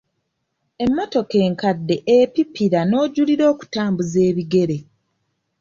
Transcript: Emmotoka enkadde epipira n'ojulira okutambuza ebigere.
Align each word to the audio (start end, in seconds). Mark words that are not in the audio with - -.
Emmotoka 0.83 1.35
enkadde 1.47 1.95
epipira 2.17 2.79
n'ojulira 2.85 3.43
okutambuza 3.53 4.19
ebigere. 4.29 4.77